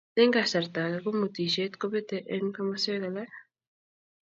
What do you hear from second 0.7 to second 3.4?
age komutisiet kobete eng komaswek alak.